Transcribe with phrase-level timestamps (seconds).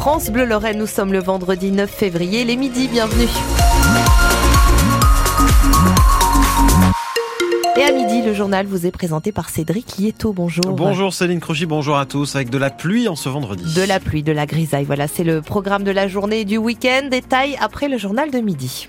[0.00, 3.28] France Bleu Lorraine, nous sommes le vendredi 9 février, les midi, bienvenue.
[7.76, 10.32] Et à midi, le journal vous est présenté par Cédric Lieto.
[10.32, 10.64] Bonjour.
[10.72, 12.34] Bonjour Céline Crochy, bonjour à tous.
[12.34, 13.74] Avec de la pluie en ce vendredi.
[13.74, 14.86] De la pluie, de la grisaille.
[14.86, 17.08] Voilà, c'est le programme de la journée et du week-end.
[17.10, 18.88] Détail après le journal de midi.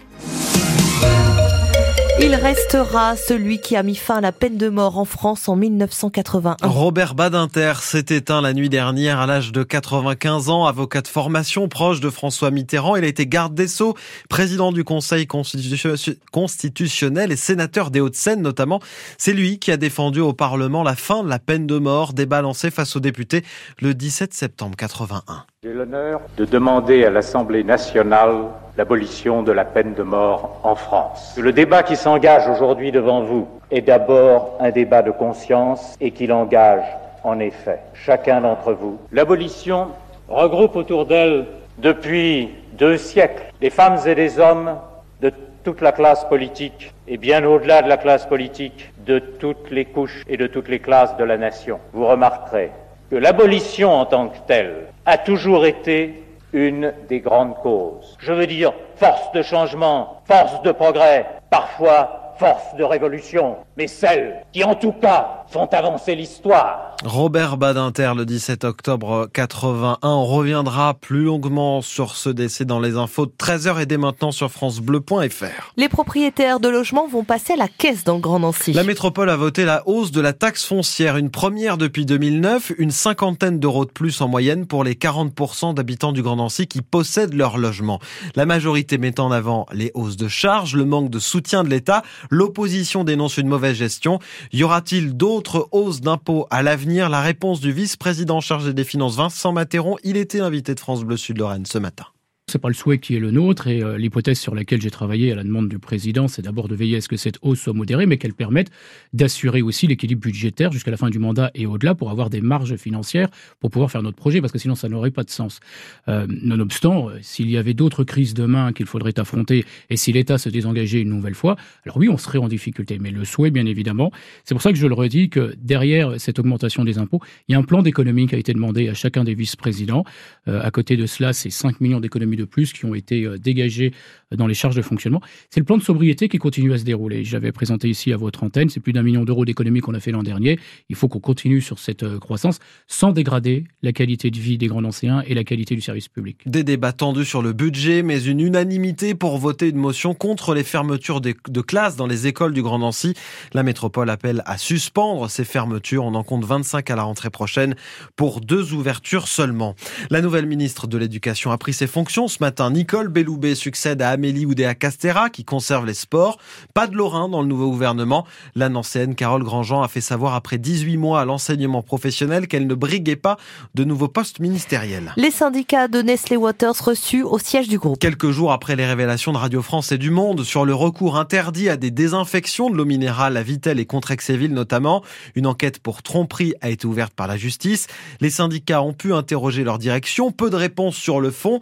[2.24, 5.56] Il restera celui qui a mis fin à la peine de mort en France en
[5.56, 6.68] 1981.
[6.68, 11.68] Robert Badinter s'est éteint la nuit dernière à l'âge de 95 ans, avocat de formation
[11.68, 12.95] proche de François Mitterrand.
[12.95, 13.95] Il a été garde des Sceaux,
[14.30, 18.81] président du Conseil constitutionnel et sénateur des Hauts-de-Seine notamment.
[19.17, 22.70] C'est lui qui a défendu au Parlement la fin de la peine de mort débalancée
[22.70, 23.44] face aux députés
[23.80, 25.48] le 17 septembre 81.
[25.64, 28.46] J'ai l'honneur de demander à l'Assemblée nationale
[28.80, 31.36] l'abolition de la peine de mort en France.
[31.38, 36.34] Le débat qui s'engage aujourd'hui devant vous est d'abord un débat de conscience et qu'il
[36.34, 36.84] engage
[37.24, 38.98] en effet chacun d'entre vous.
[39.12, 39.90] L'abolition
[40.30, 41.46] regroupe autour d'elle
[41.78, 44.80] depuis deux siècles des femmes et des hommes
[45.22, 45.31] de
[45.64, 50.23] toute la classe politique et bien au-delà de la classe politique, de toutes les couches
[50.28, 51.80] et de toutes les classes de la nation.
[51.94, 52.72] Vous remarquerez
[53.12, 56.23] que l'abolition en tant que telle a toujours été
[56.54, 58.16] une des grandes causes.
[58.20, 64.47] Je veux dire force de changement, force de progrès, parfois force de révolution, mais celles
[64.52, 66.95] qui en tout cas font avancer l'histoire.
[67.03, 69.97] Robert Badinter, le 17 octobre 81.
[70.02, 74.31] On reviendra plus longuement sur ce décès dans les infos de 13h et dès maintenant
[74.31, 75.73] sur francebleu.fr.
[75.78, 78.73] Les propriétaires de logements vont passer à la caisse dans le Grand Nancy.
[78.73, 82.92] La métropole a voté la hausse de la taxe foncière, une première depuis 2009, une
[82.92, 87.36] cinquantaine d'euros de plus en moyenne pour les 40% d'habitants du Grand Nancy qui possèdent
[87.36, 88.00] leur logement.
[88.36, 92.02] La majorité mettant en avant les hausses de charges, le manque de soutien de l'État,
[92.32, 94.18] l'opposition dénonce une mauvaise gestion.
[94.52, 97.10] Y aura-t-il d'autres hausses d'impôts à l'avenir?
[97.10, 99.98] La réponse du vice-président chargé des finances Vincent Matéron.
[100.04, 102.06] Il était invité de France Bleu Sud-Lorraine ce matin.
[102.52, 105.31] C'est pas le souhait qui est le nôtre et euh, l'hypothèse sur laquelle j'ai travaillé
[105.31, 107.71] à la demande du président, c'est d'abord de veiller à ce que cette hausse soit
[107.71, 108.72] modérée, mais qu'elle permette
[109.13, 112.75] d'assurer aussi l'équilibre budgétaire jusqu'à la fin du mandat et au-delà pour avoir des marges
[112.75, 113.29] financières
[113.61, 115.61] pour pouvoir faire notre projet, parce que sinon ça n'aurait pas de sens.
[116.09, 120.38] Euh, nonobstant, euh, s'il y avait d'autres crises demain qu'il faudrait affronter et si l'État
[120.38, 123.00] se désengageait une nouvelle fois, alors oui, on serait en difficulté.
[123.00, 124.11] Mais le souhait, bien évidemment,
[124.44, 127.56] c'est pour ça que je le redis que derrière cette augmentation des impôts, il y
[127.56, 130.03] a un plan d'économie qui a été demandé à chacun des vice-présidents.
[130.47, 133.94] à côté de cela, c'est 5 millions d'économies de plus qui ont été euh, dégagés
[134.35, 135.22] dans les charges de fonctionnement.
[135.50, 137.24] C'est le plan de sobriété qui continue à se dérouler.
[137.24, 140.12] J'avais présenté ici à votre antenne, c'est plus d'un million d'euros d'économies qu'on a fait
[140.12, 140.57] l'an dernier.
[140.90, 144.68] Il faut qu'on continue sur cette euh, croissance sans dégrader la qualité de vie des
[144.68, 146.38] grands anciens et la qualité du service public.
[146.46, 150.63] Des débats tendus sur le budget, mais une unanimité pour voter une motion contre les
[150.63, 153.13] fermetures de classes dans les écoles du Grand Nancy.
[153.53, 156.06] La métropole appelle à suspendre ces fermetures.
[156.06, 157.75] On en compte 25 à la rentrée prochaine
[158.16, 159.75] pour deux ouvertures seulement.
[160.09, 162.72] La nouvelle ministre de l'Éducation a pris ses fonctions ce matin.
[162.72, 166.38] Nicole Belloubet succède à Amélie Oudéa-Castera qui conserve les sports.
[166.74, 168.25] Pas de Lorrain dans le nouveau gouvernement.
[168.56, 172.74] La Nancéenne Carole Grandjean a fait savoir après 18 mois à l'enseignement professionnel qu'elle ne
[172.74, 173.38] briguait pas
[173.75, 175.14] de nouveaux postes ministériels.
[175.18, 178.00] Les syndicats de Nestlé Waters reçus au siège du groupe.
[178.00, 181.68] Quelques jours après les révélations de Radio France et du Monde sur le recours interdit
[181.68, 185.03] à des désinfections de l'eau minérale à Vitel et Contrexéville notamment,
[185.36, 187.88] une enquête pour tromperie a été ouverte par la justice.
[188.22, 190.31] Les syndicats ont pu interroger leur direction.
[190.31, 191.59] Peu de réponses sur le fond.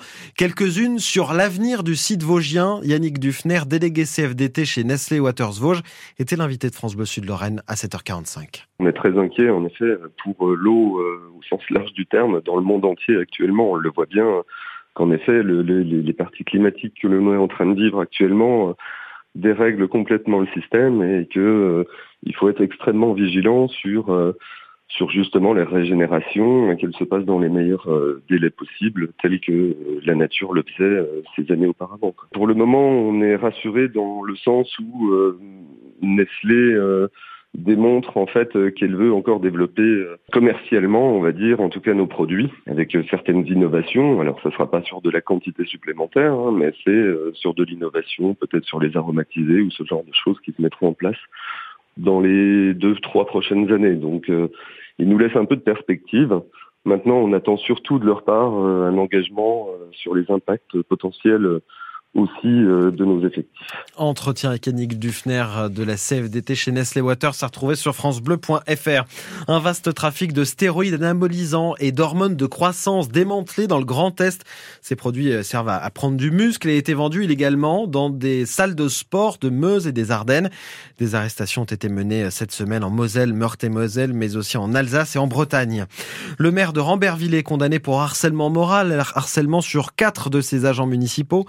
[0.59, 2.81] Quelques-unes sur l'avenir du site vosgien.
[2.83, 5.81] Yannick Dufner, délégué CFDT chez Nestlé Waters Vosges,
[6.19, 8.65] était l'invité de France Bleu Sud-Lorraine à 7h45.
[8.79, 12.41] On est très inquiet, en effet, pour euh, l'eau euh, au sens large du terme
[12.41, 13.71] dans le monde entier actuellement.
[13.71, 14.43] On le voit bien
[14.95, 18.73] qu'en effet, le, les parties climatiques que l'on est en train de vivre actuellement euh,
[19.35, 21.85] dérèglent complètement le système et que
[22.23, 24.13] il faut être extrêmement vigilant sur
[24.89, 29.51] sur justement les régénérations, qu'elles se passent dans les meilleurs euh, délais possibles, tels que
[29.51, 32.13] euh, la nature le faisait euh, ces années auparavant.
[32.33, 35.11] Pour le moment, on est rassuré dans le sens où
[36.01, 36.75] Nestlé
[37.53, 42.07] démontre en fait qu'elle veut encore développer commercialement, on va dire, en tout cas nos
[42.07, 44.21] produits, avec certaines innovations.
[44.21, 48.33] Alors ça sera pas sur de la quantité supplémentaire, hein, mais c'est sur de l'innovation,
[48.33, 51.17] peut-être sur les aromatisés ou ce genre de choses qui se mettront en place
[51.99, 53.95] dans les deux, trois prochaines années.
[53.95, 54.47] Donc, euh,
[54.97, 56.41] ils nous laissent un peu de perspective.
[56.85, 61.59] Maintenant, on attend surtout de leur part euh, un engagement euh, sur les impacts potentiels
[62.15, 63.67] aussi euh, de nos effectifs.
[63.95, 69.03] Entretien avec Yannick Dufner de la CFDT chez Nestlé Water, ça retrouvé sur francebleu.fr.
[69.47, 74.43] Un vaste trafic de stéroïdes anabolisants et d'hormones de croissance démantelés dans le Grand Est.
[74.81, 78.75] Ces produits euh, servent à prendre du muscle et été vendus illégalement dans des salles
[78.75, 80.49] de sport de Meuse et des Ardennes.
[80.97, 85.15] Des arrestations ont été menées euh, cette semaine en Moselle, Meurthe-et-Moselle, mais aussi en Alsace
[85.15, 85.85] et en Bretagne.
[86.39, 90.87] Le maire de Ramberville est condamné pour harcèlement moral, harcèlement sur quatre de ses agents
[90.87, 91.45] municipaux.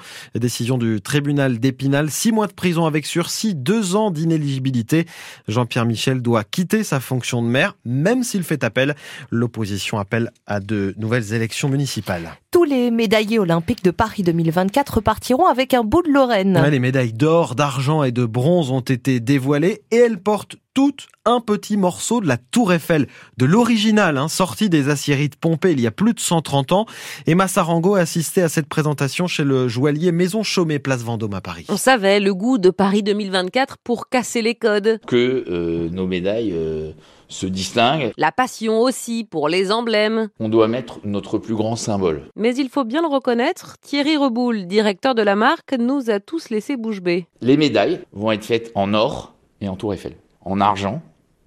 [0.51, 2.11] Décision du tribunal d'Épinal.
[2.11, 5.07] Six mois de prison avec sursis, deux ans d'inéligibilité.
[5.47, 8.97] Jean-Pierre Michel doit quitter sa fonction de maire, même s'il fait appel.
[9.31, 12.33] L'opposition appelle à de nouvelles élections municipales.
[12.51, 16.61] Tous les médaillés olympiques de Paris 2024 repartiront avec un bout de Lorraine.
[16.69, 21.41] les médailles d'or, d'argent et de bronze ont été dévoilées et elles portent toutes un
[21.41, 23.07] petit morceau de la Tour Eiffel,
[23.37, 26.87] de l'original, hein, sorti des aciéries de Pompée il y a plus de 130 ans.
[27.27, 31.41] Emma Sarango a assisté à cette présentation chez le joaillier Maison Chaumet, place Vendôme à
[31.41, 31.67] Paris.
[31.69, 35.01] On savait le goût de Paris 2024 pour casser les codes.
[35.07, 36.93] Que euh, nos médailles euh,
[37.29, 38.13] se distinguent.
[38.17, 40.29] La passion aussi pour les emblèmes.
[40.39, 42.23] On doit mettre notre plus grand symbole.
[42.37, 46.51] Mais il faut bien le reconnaître, Thierry Reboul, directeur de la marque, nous a tous
[46.51, 47.27] laissé bouche bée.
[47.41, 50.15] Les médailles vont être faites en or et en Tour Eiffel
[50.51, 51.01] en argent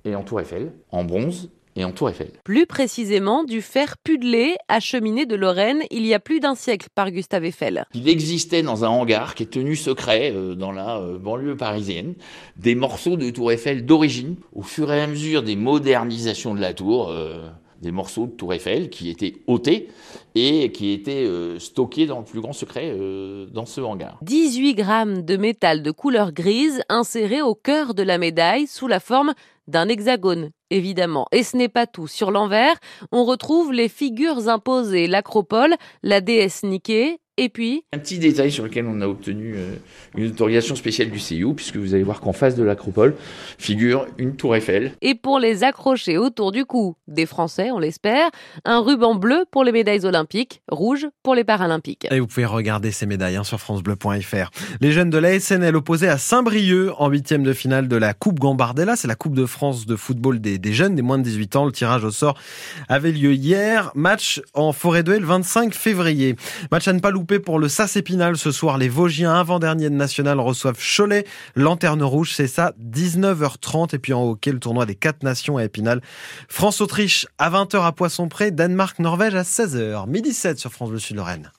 [0.06, 2.32] et en tour Eiffel, en bronze et en tour Eiffel.
[2.44, 7.12] Plus précisément, du fer pudelé acheminé de Lorraine il y a plus d'un siècle par
[7.12, 7.86] Gustave Eiffel.
[7.94, 12.14] Il existait dans un hangar qui est tenu secret euh, dans la euh, banlieue parisienne
[12.58, 14.36] des morceaux de tour Eiffel d'origine.
[14.54, 17.50] Au fur et à mesure des modernisations de la tour, euh,
[17.84, 19.90] des morceaux de Tour Eiffel qui étaient ôtés
[20.34, 24.18] et qui étaient euh, stockés dans le plus grand secret euh, dans ce hangar.
[24.24, 29.00] 18 grammes de métal de couleur grise insérés au cœur de la médaille sous la
[29.00, 29.34] forme
[29.68, 31.28] d'un hexagone, évidemment.
[31.32, 32.08] Et ce n'est pas tout.
[32.08, 32.76] Sur l'envers,
[33.12, 38.64] on retrouve les figures imposées, l'acropole, la déesse Niké, et puis Un petit détail sur
[38.64, 39.76] lequel on a obtenu euh,
[40.16, 43.16] une autorisation spéciale du CIO, puisque vous allez voir qu'en face de l'acropole
[43.58, 44.94] figure une tour Eiffel.
[45.02, 48.30] Et pour les accrocher autour du cou des Français, on l'espère,
[48.66, 52.08] un ruban bleu pour les médailles olympiques, rouge pour les paralympiques.
[52.12, 54.52] Et vous pouvez regarder ces médailles hein, sur francebleu.fr.
[54.80, 58.40] Les jeunes de la SNL opposés à Saint-Brieuc en huitième de finale de la Coupe
[58.40, 58.96] Gambardella.
[58.96, 61.66] C'est la Coupe de France de football des, des, jeunes, des moins de 18 ans.
[61.66, 62.38] Le tirage au sort
[62.90, 63.92] avait lieu hier.
[63.96, 66.36] Match en forêt de le 25 février.
[66.72, 68.78] Match à ne pas louper pour le SAS Épinal ce soir.
[68.78, 71.26] Les Vosgiens avant-dernier de national reçoivent Cholet,
[71.56, 73.96] Lanterne Rouge, c'est ça, 19h30.
[73.96, 76.02] Et puis en hockey, le tournoi des quatre nations à Épinal.
[76.50, 80.08] France-Autriche à 20h à Poisson-Pré, Danemark-Norvège à 16h.
[80.08, 81.52] Midi 7 sur France Bleu Sud-Lorraine.